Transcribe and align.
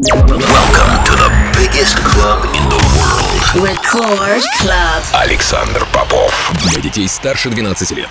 Welcome 0.00 1.02
to 1.06 1.12
the 1.16 1.28
biggest 1.58 1.96
club 2.04 2.44
in 2.54 2.62
the 2.68 2.78
world. 2.94 3.66
Record 3.66 4.42
Club. 4.60 5.02
Александр 5.12 5.84
Попов. 5.92 6.52
Для 6.62 6.80
детей 6.80 7.08
старше 7.08 7.50
12 7.50 7.90
лет. 7.90 8.08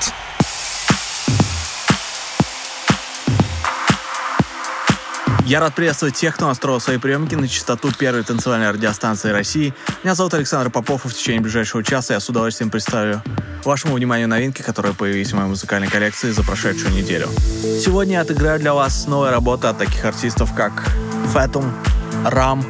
Я 5.46 5.62
рад 5.62 5.76
приветствовать 5.76 6.15
тех, 6.15 6.36
кто 6.36 6.47
настроил 6.47 6.81
свои 6.81 6.97
приемники 6.97 7.36
на 7.36 7.47
частоту 7.47 7.94
первой 7.94 8.24
танцевальной 8.24 8.69
радиостанции 8.72 9.29
России. 9.29 9.74
Меня 10.04 10.13
зовут 10.13 10.33
Александр 10.33 10.69
Попов, 10.69 11.06
и 11.06 11.08
в 11.08 11.13
течение 11.13 11.40
ближайшего 11.40 11.85
часа 11.85 12.15
я 12.15 12.19
с 12.19 12.28
удовольствием 12.28 12.69
представлю 12.69 13.24
вашему 13.63 13.96
вниманию 13.96 14.28
новинки, 14.28 14.62
которые 14.62 14.94
появились 14.94 15.31
в 15.31 15.35
моей 15.35 15.47
музыкальной 15.47 15.88
коллекции 15.88 16.31
за 16.31 16.44
прошедшую 16.44 16.91
неделю. 16.94 17.30
Сегодня 17.63 18.16
я 18.16 18.22
отыграю 18.22 18.59
для 18.59 18.73
вас 18.73 19.08
новые 19.08 19.31
работы 19.31 19.67
от 19.67 19.77
таких 19.77 20.04
артистов, 20.04 20.54
как 20.54 20.91
Fatum, 21.34 21.72
Ram, 22.26 22.63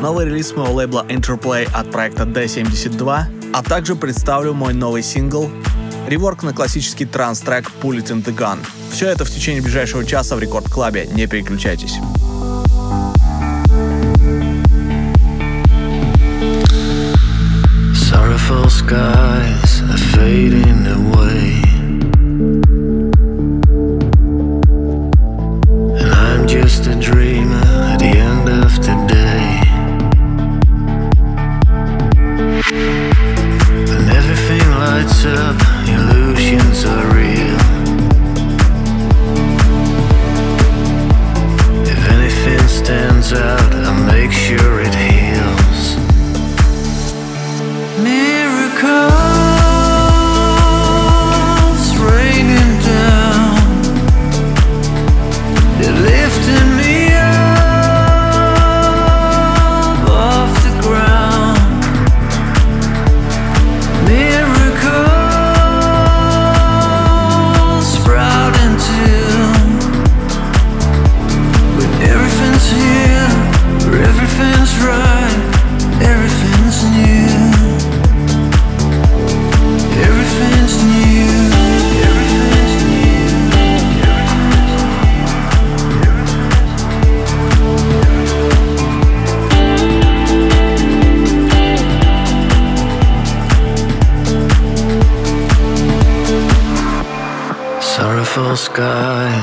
новый 0.00 0.26
релиз 0.26 0.54
моего 0.56 0.72
лейбла 0.72 1.04
Interplay 1.08 1.68
от 1.72 1.90
проекта 1.90 2.24
D72, 2.24 3.22
а 3.52 3.62
также 3.62 3.96
представлю 3.96 4.54
мой 4.54 4.74
новый 4.74 5.02
сингл 5.02 5.50
Реворк 6.06 6.42
на 6.42 6.52
классический 6.52 7.04
транс-трек 7.04 7.70
Pull 7.82 7.98
It 7.98 8.06
In 8.06 8.24
The 8.24 8.34
Gun. 8.34 8.58
Все 8.90 9.08
это 9.08 9.24
в 9.24 9.30
течение 9.30 9.62
ближайшего 9.62 10.04
часа 10.04 10.36
в 10.36 10.40
Рекорд 10.40 10.68
Клабе. 10.70 11.06
Не 11.06 11.26
переключайтесь. 11.26 11.98
Skies 18.88 19.82
are 19.82 19.98
fading 19.98 20.86
away. 20.86 21.67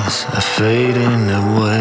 Skies 0.10 0.26
are 0.36 0.42
fading 0.42 1.30
away. 1.32 1.75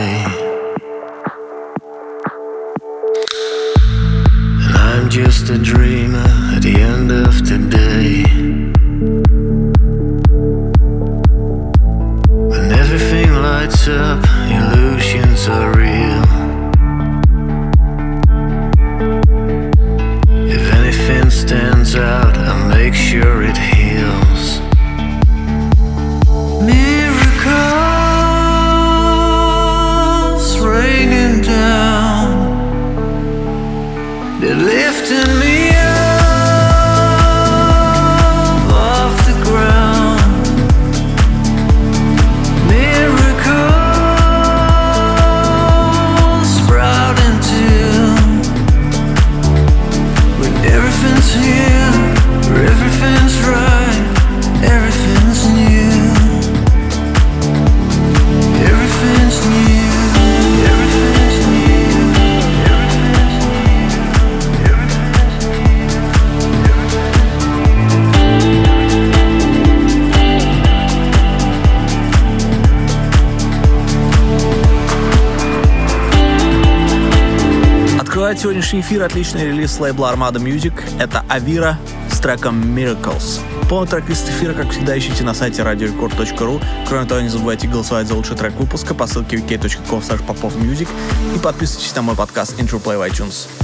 Эфир 78.94 79.02
отличный 79.02 79.46
релиз 79.46 79.80
лейбла 79.80 80.12
Armada 80.14 80.34
Music. 80.34 80.72
Это 81.00 81.24
Авира 81.28 81.76
с 82.12 82.20
треком 82.20 82.62
Miracles. 82.62 83.40
Полный 83.68 83.88
трек-лист 83.88 84.28
эфира, 84.28 84.54
как 84.54 84.70
всегда, 84.70 84.96
ищите 84.96 85.24
на 85.24 85.34
сайте 85.34 85.62
radiorecord.ru. 85.62 86.62
Кроме 86.86 87.04
того, 87.04 87.20
не 87.20 87.28
забывайте 87.28 87.66
голосовать 87.66 88.06
за 88.06 88.14
лучший 88.14 88.36
трек 88.36 88.52
выпуска 88.54 88.94
по 88.94 89.08
ссылке 89.08 89.38
wiki.com 89.38 89.98
popofmusic 89.98 90.88
и 91.34 91.38
подписывайтесь 91.40 91.96
на 91.96 92.02
мой 92.02 92.14
подкаст 92.14 92.60
Interplay 92.60 92.96
в 92.96 93.10
iTunes. 93.10 93.63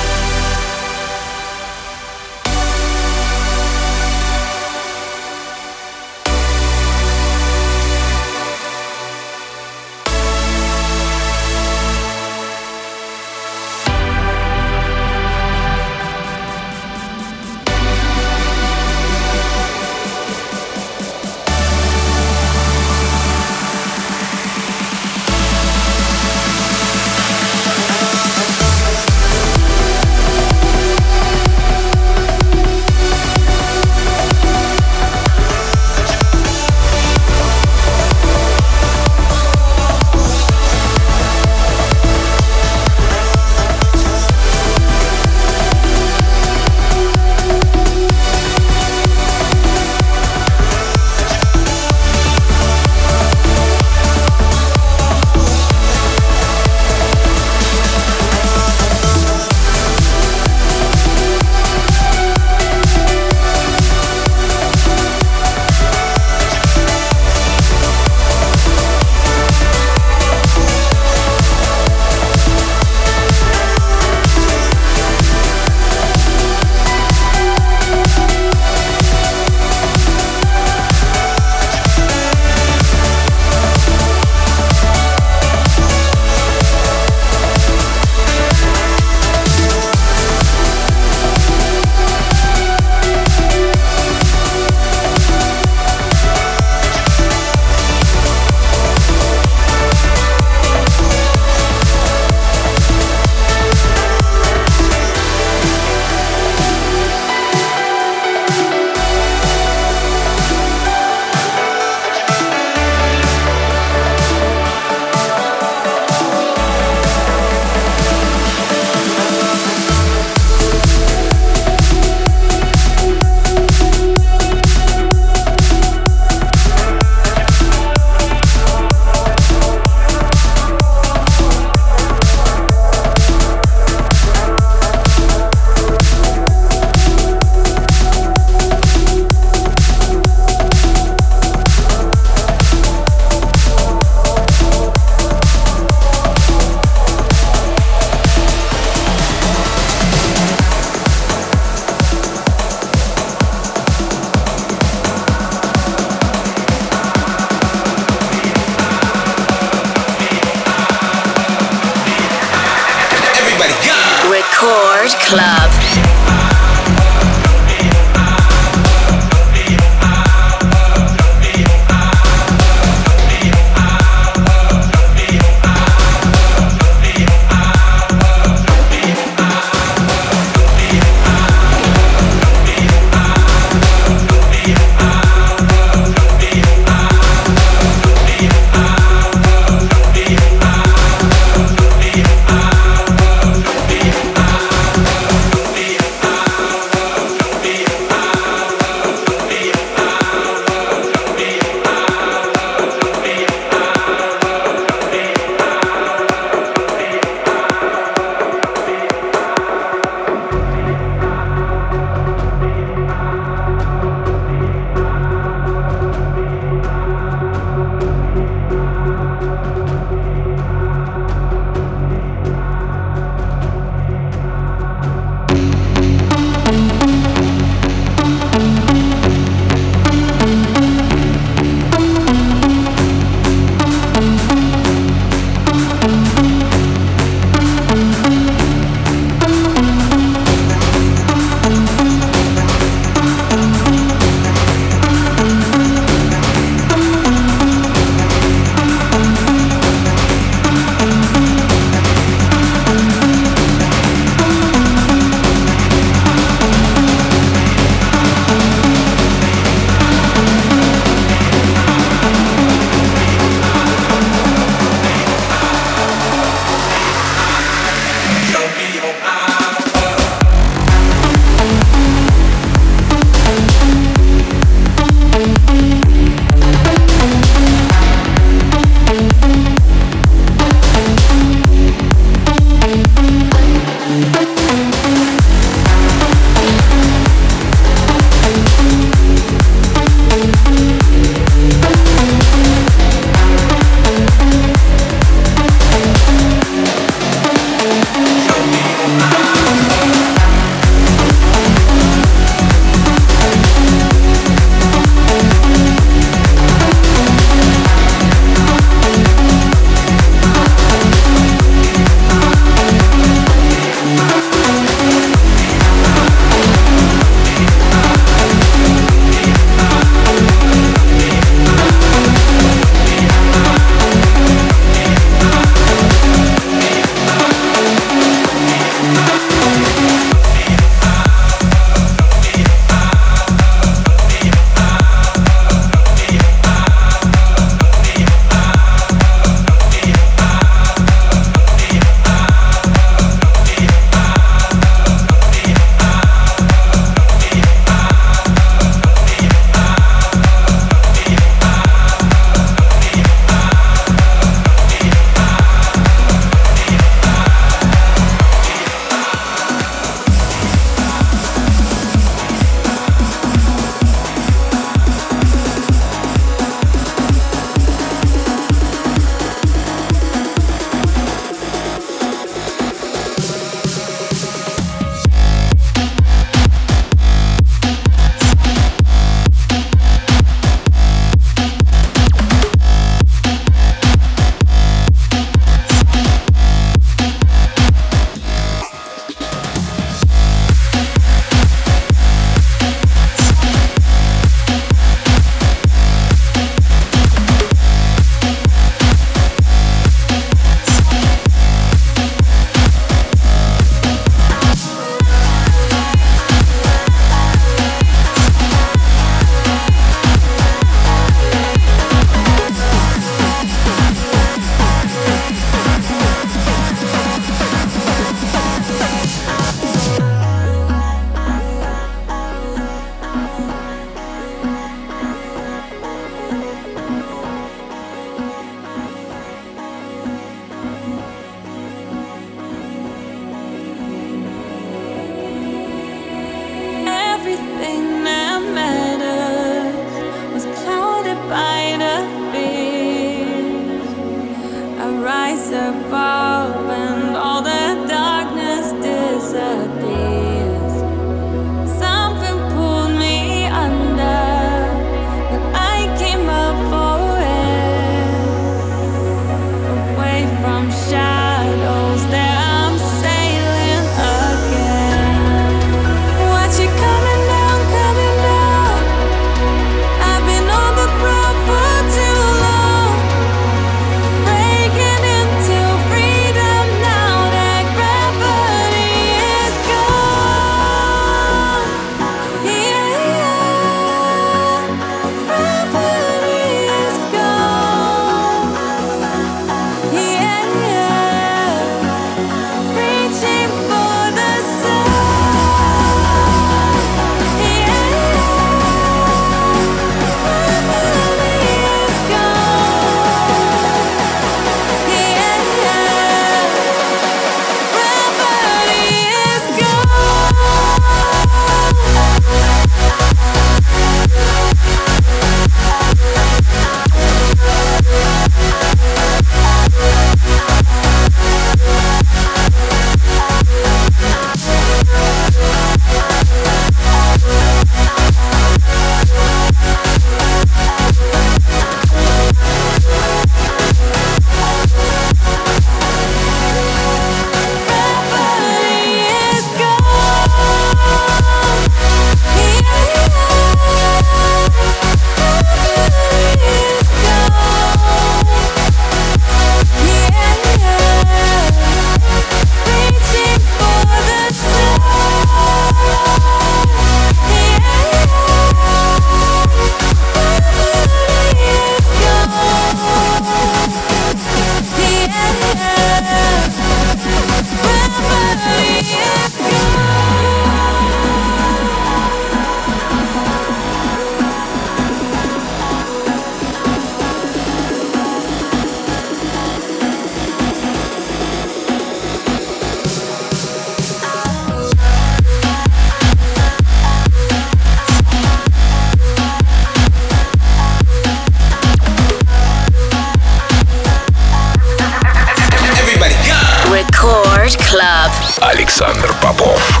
Александр 598.72 599.34
Попов. 599.42 600.00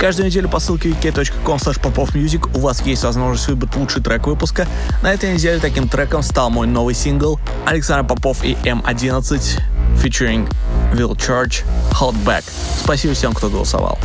Каждую 0.00 0.26
неделю 0.26 0.48
по 0.48 0.58
ссылке 0.58 0.88
wiki.com 0.88 1.56
popovmusic 1.56 2.50
у 2.56 2.60
вас 2.60 2.82
есть 2.82 3.04
возможность 3.04 3.46
выбрать 3.46 3.76
лучший 3.76 4.02
трек 4.02 4.26
выпуска. 4.26 4.66
На 5.04 5.12
этой 5.12 5.32
неделе 5.34 5.60
таким 5.60 5.88
треком 5.88 6.24
стал 6.24 6.50
мой 6.50 6.66
новый 6.66 6.96
сингл 6.96 7.38
Александр 7.64 8.08
Попов 8.08 8.42
и 8.42 8.54
М11 8.64 9.60
featuring 10.02 10.50
Will 10.92 11.14
Charge 11.16 11.64
Hold 11.92 12.16
Back. 12.24 12.44
Спасибо 12.82 13.14
всем, 13.14 13.32
кто 13.32 13.48
голосовал. 13.48 13.98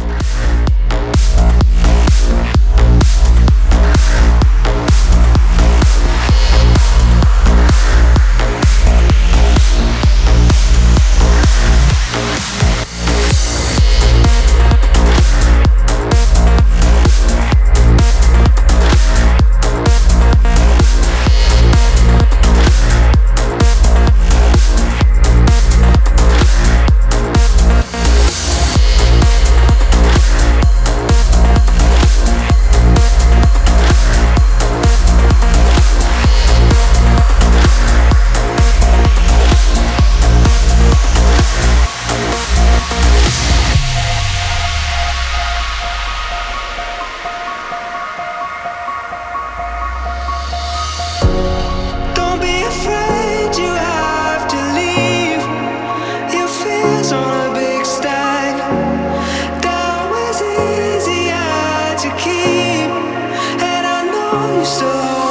so 64.65 65.24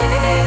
Yeah. 0.00 0.39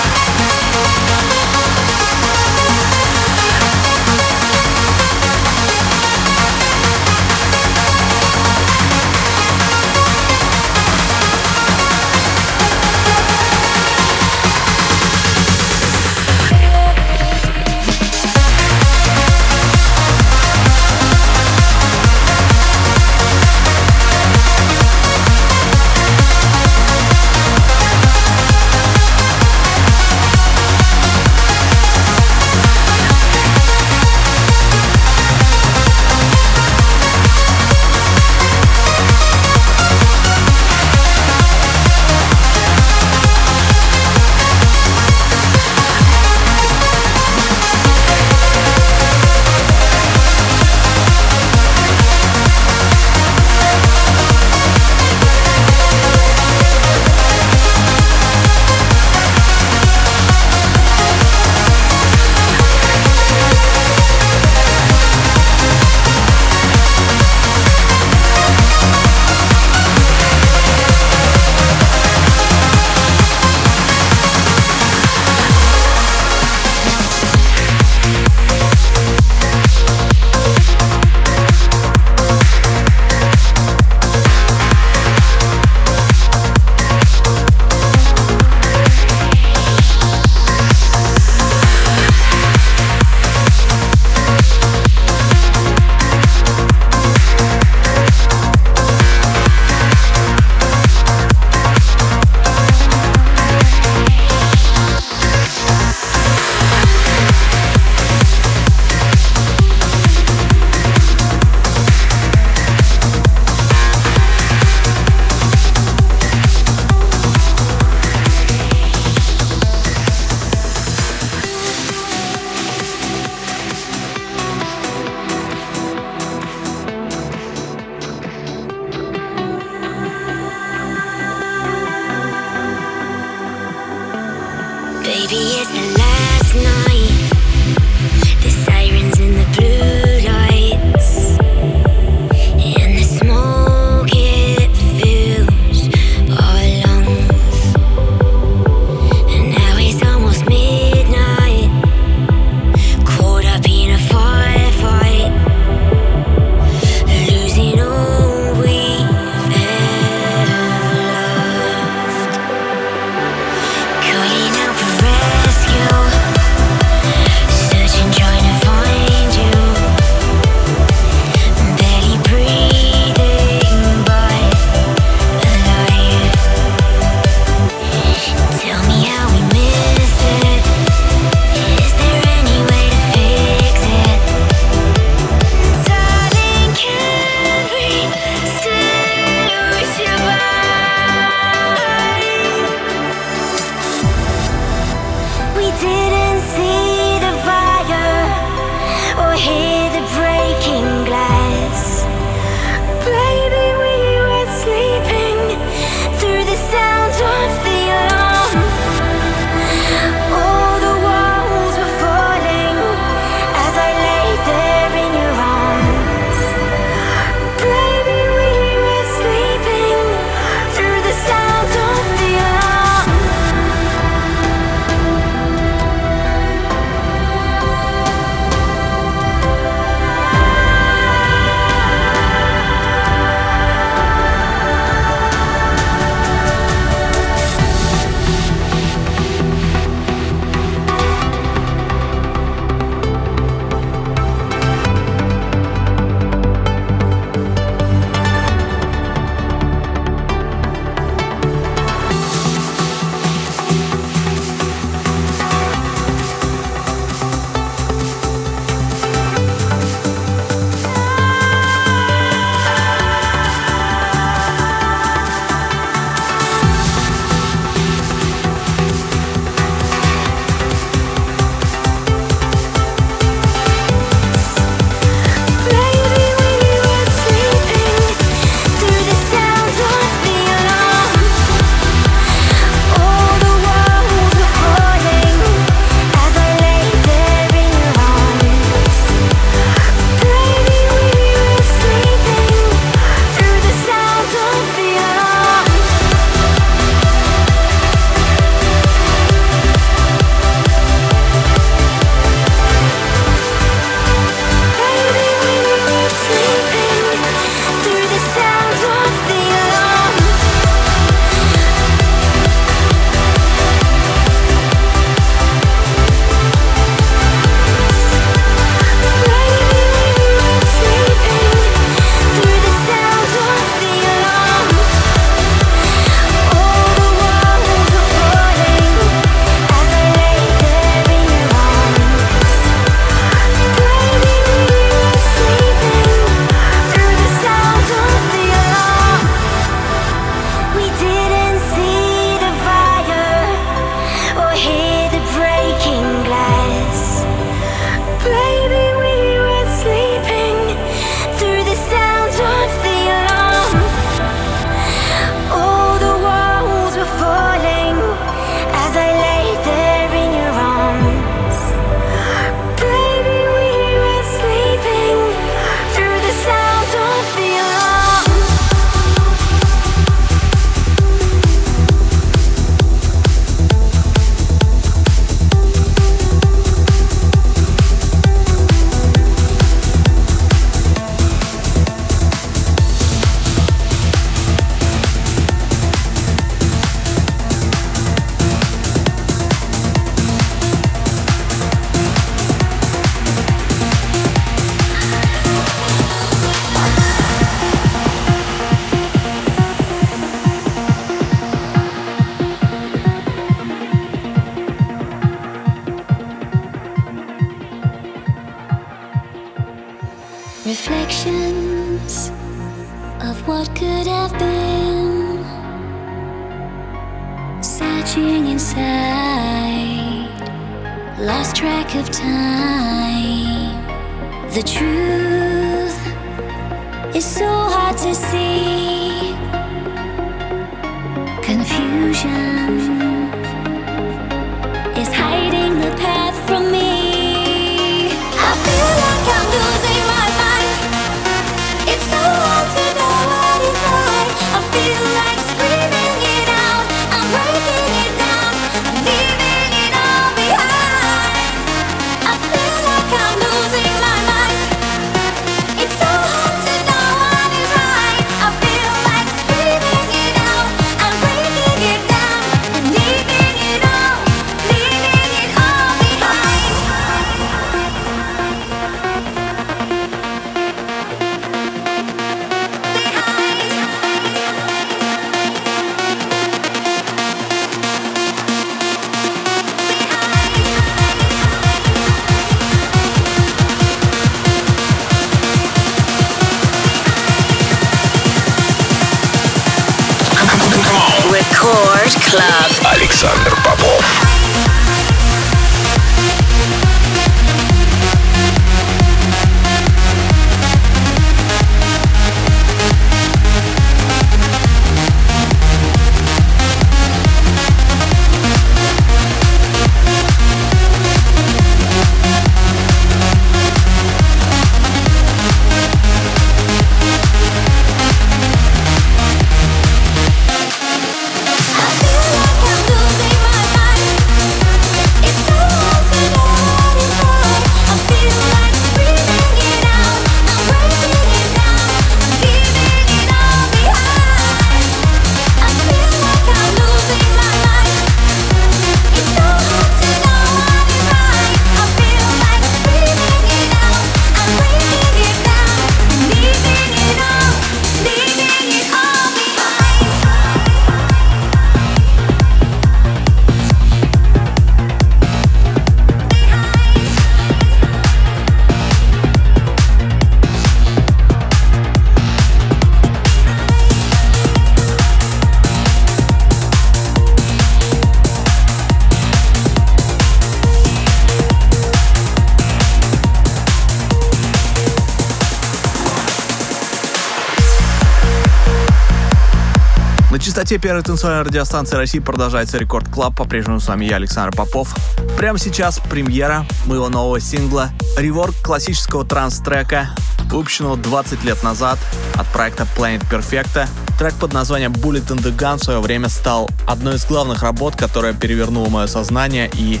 Частоте 580.64 580.80
первой 580.80 581.02
танцевальной 581.02 581.42
радиостанции 581.42 581.94
России 581.94 582.20
продолжается 582.20 582.78
Record 582.78 583.06
Club. 583.10 583.36
По-прежнему 583.36 583.80
с 583.80 583.88
вами 583.88 584.06
я, 584.06 584.16
Александр 584.16 584.56
Попов. 584.56 584.94
Прямо 585.36 585.58
сейчас 585.58 585.98
премьера 585.98 586.64
моего 586.86 587.10
нового 587.10 587.38
сингла 587.38 587.90
rework 588.16 588.54
классического 588.62 589.26
транс-трека, 589.26 590.08
выпущенного 590.50 590.96
20 590.96 591.44
лет 591.44 591.62
назад 591.62 591.98
от 592.34 592.46
проекта 592.46 592.86
Planet 592.96 593.22
Perfecto. 593.30 593.86
Трек 594.18 594.32
под 594.36 594.54
названием 594.54 594.92
Bullet 594.92 595.26
in 595.26 595.42
the 595.42 595.54
Gun 595.54 595.76
в 595.76 595.84
свое 595.84 596.00
время 596.00 596.30
стал 596.30 596.70
одной 596.86 597.16
из 597.16 597.26
главных 597.26 597.62
работ, 597.62 597.94
которая 597.96 598.32
перевернула 598.32 598.88
мое 598.88 599.06
сознание 599.06 599.70
и 599.74 600.00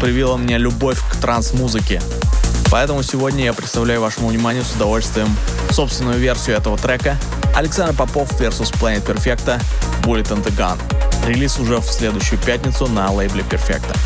привила 0.00 0.36
мне 0.36 0.58
любовь 0.58 0.98
к 1.08 1.16
транс-музыке. 1.18 2.02
Поэтому 2.68 3.04
сегодня 3.04 3.44
я 3.44 3.52
представляю 3.52 4.00
вашему 4.00 4.28
вниманию 4.28 4.64
с 4.64 4.74
удовольствием 4.74 5.28
собственную 5.70 6.18
версию 6.18 6.56
этого 6.56 6.76
трека 6.76 7.16
Александр 7.54 7.94
Попов 7.94 8.32
vs 8.40 8.72
Planet 8.80 9.04
Perfecta 9.04 9.60
And 10.10 10.42
the 10.42 10.50
Gun. 10.56 10.76
Релиз 11.24 11.58
уже 11.60 11.76
в 11.78 11.84
следующую 11.84 12.40
пятницу 12.40 12.88
на 12.88 13.12
лейбле 13.12 13.44
Perfecta. 13.48 13.96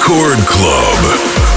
Record 0.00 0.38
Club. 0.46 1.49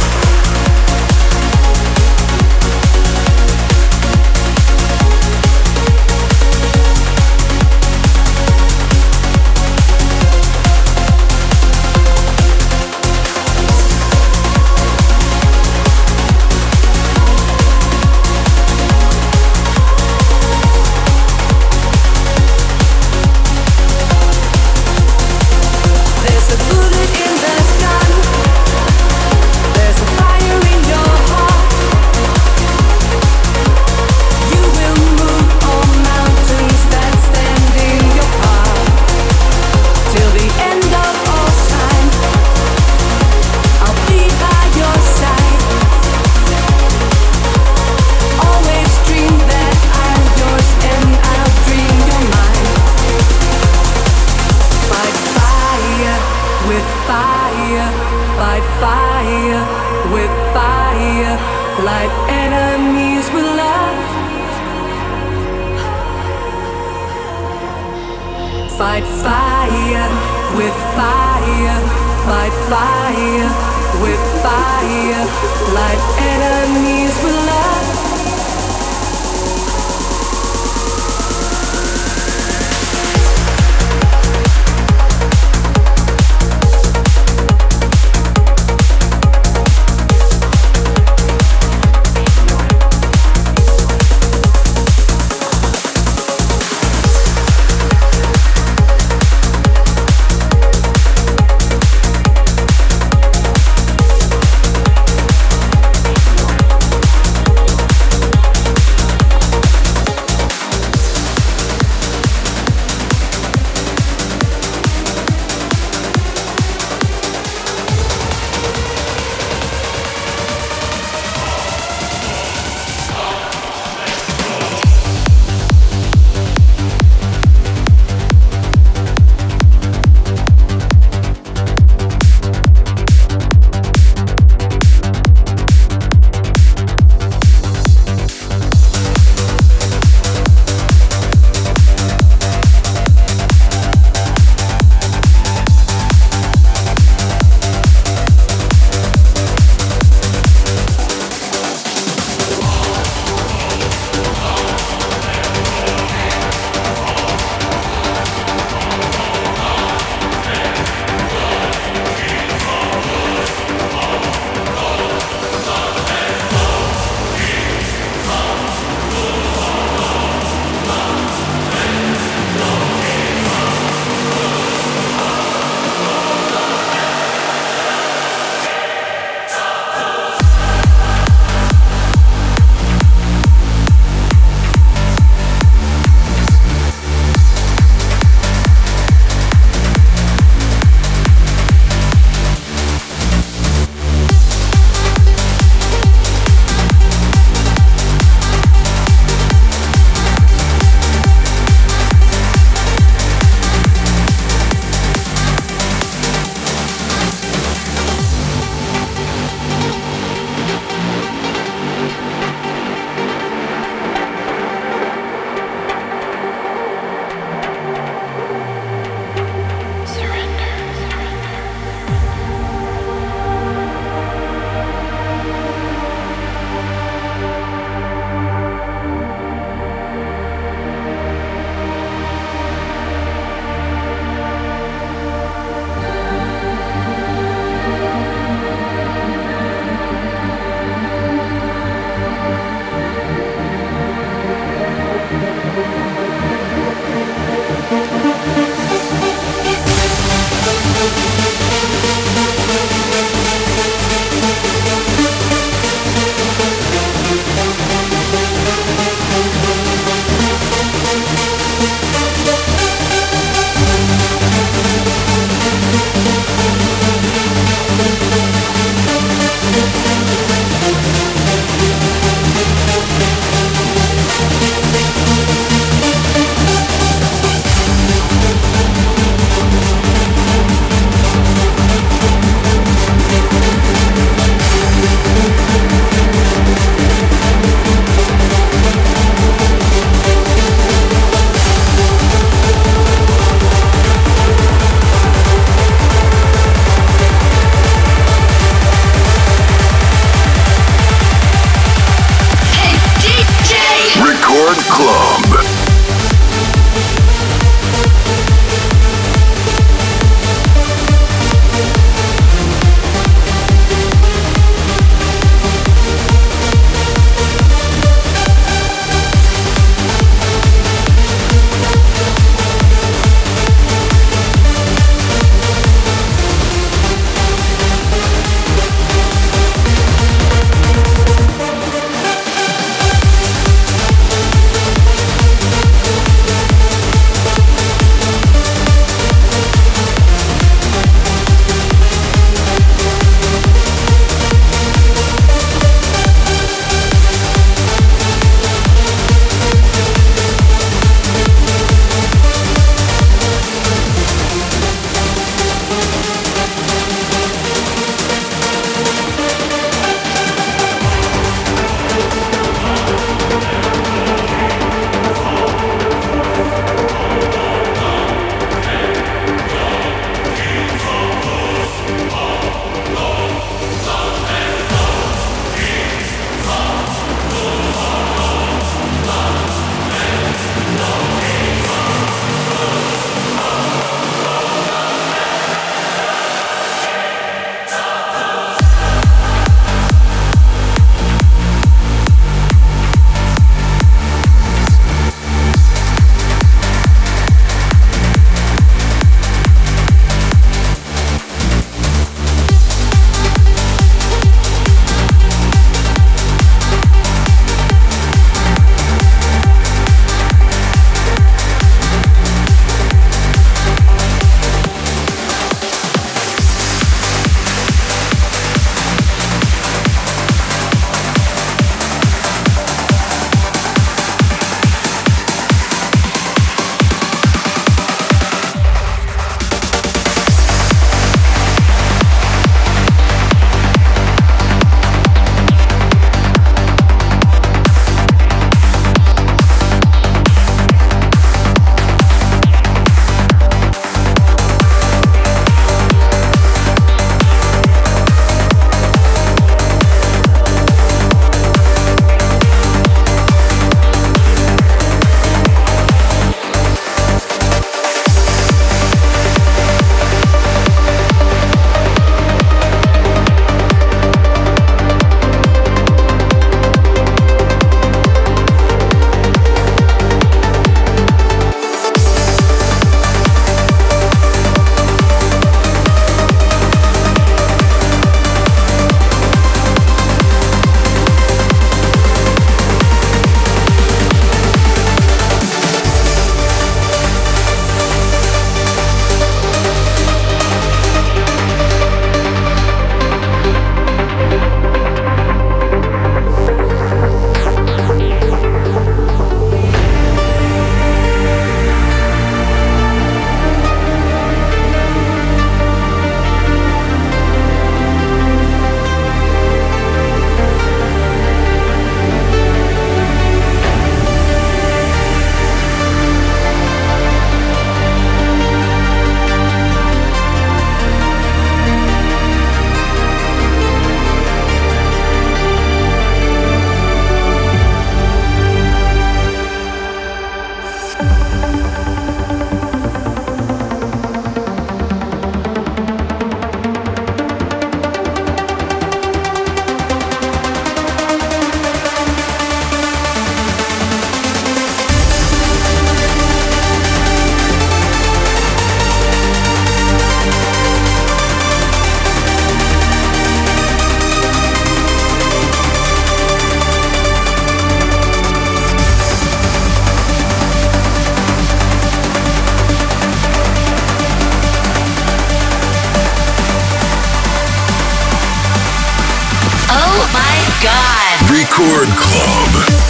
Record 571.73 572.07
Club. 572.17 573.02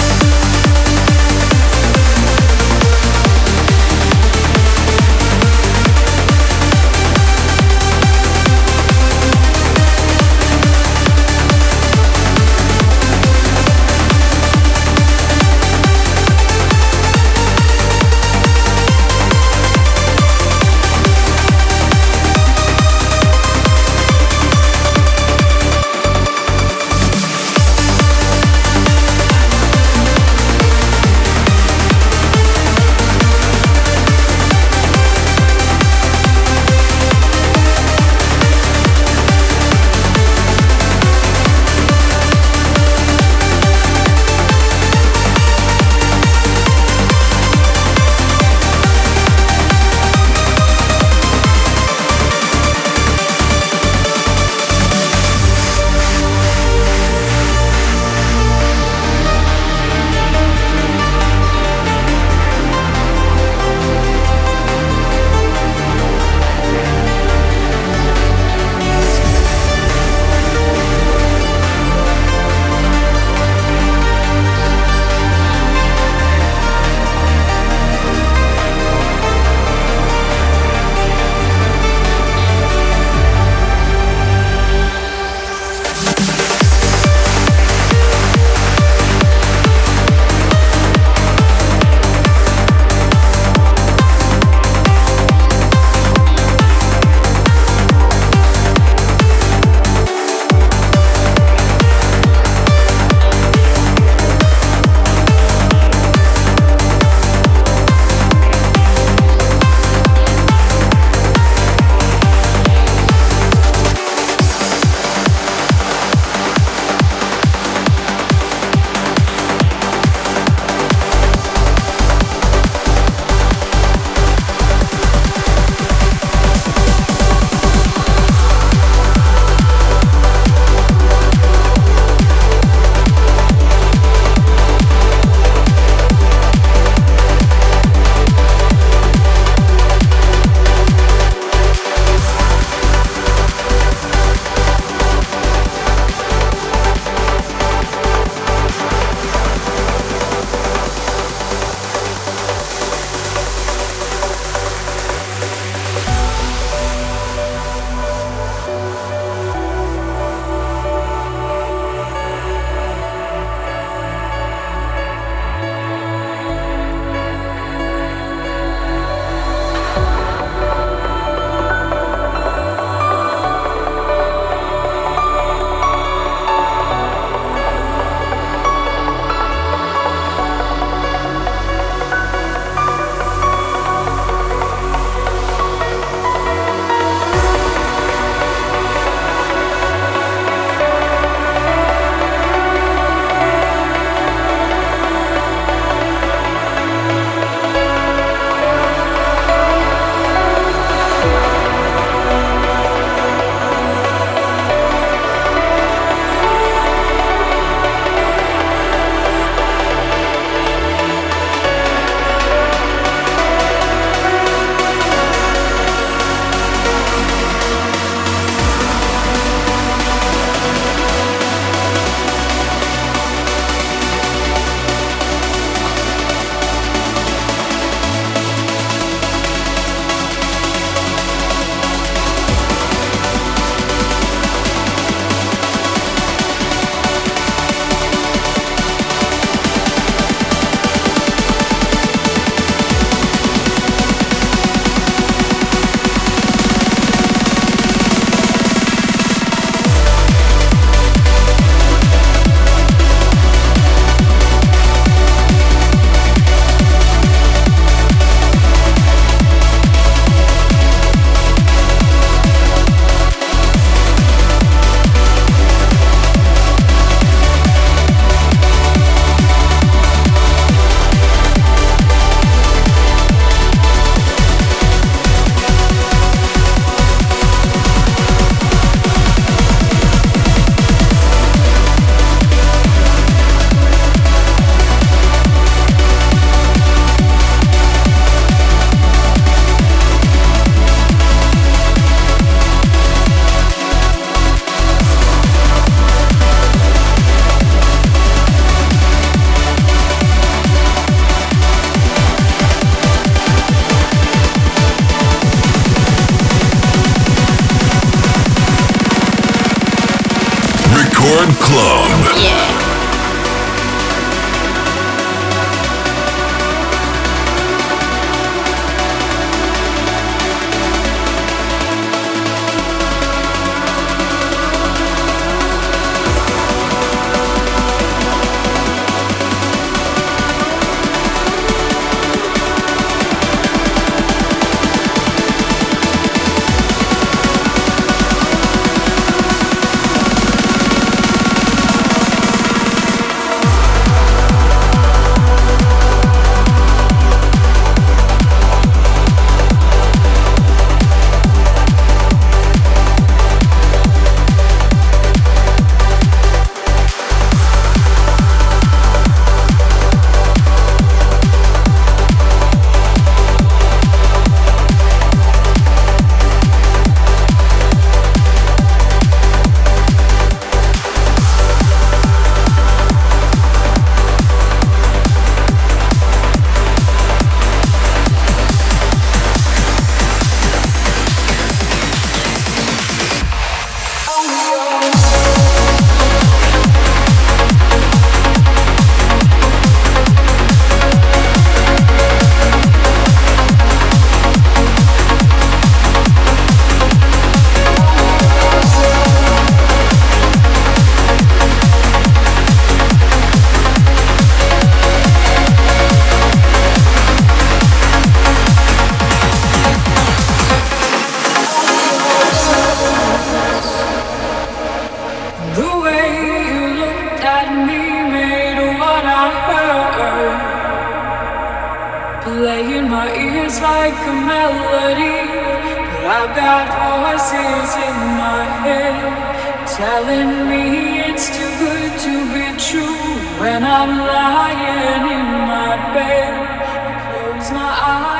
Close 437.63 437.71
my 437.71 437.79
eyes. 437.81 438.32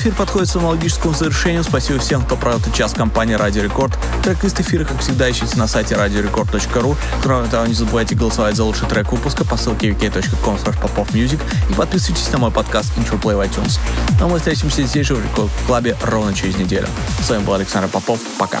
Эфир 0.00 0.14
подходит 0.14 0.48
к 0.48 0.52
своему 0.52 0.70
логическому 0.70 1.14
завершению. 1.14 1.62
Спасибо 1.62 1.98
всем, 1.98 2.22
кто 2.22 2.36
провел 2.36 2.58
этот 2.58 2.72
час 2.74 2.92
компании 2.92 3.34
Радио 3.34 3.62
Рекорд. 3.62 3.92
Трек-лист 4.22 4.58
эфира, 4.58 4.84
как 4.84 5.00
всегда, 5.00 5.30
ищите 5.30 5.58
на 5.58 5.66
сайте 5.66 5.94
radiorecord.ru. 5.94 6.96
Кроме 7.22 7.48
того, 7.48 7.66
не 7.66 7.74
забывайте 7.74 8.14
голосовать 8.14 8.56
за 8.56 8.64
лучший 8.64 8.88
трек 8.88 9.12
выпуска 9.12 9.44
по 9.44 9.58
ссылке 9.58 9.90
wiki.com 9.90 10.56
popofmusic 10.56 11.40
и 11.68 11.74
подписывайтесь 11.74 12.30
на 12.32 12.38
мой 12.38 12.50
подкаст 12.50 12.96
Interplay 12.96 13.36
в 13.36 13.40
iTunes. 13.40 13.78
Ну 14.18 14.26
а 14.26 14.28
мы 14.28 14.38
встретимся 14.38 14.82
здесь 14.84 15.06
же 15.06 15.14
в 15.14 15.22
Рекорд 15.22 15.50
Клабе 15.66 15.96
ровно 16.02 16.32
через 16.32 16.56
неделю. 16.56 16.88
С 17.22 17.28
вами 17.28 17.44
был 17.44 17.54
Александр 17.54 17.88
Попов. 17.88 18.20
Пока. 18.38 18.60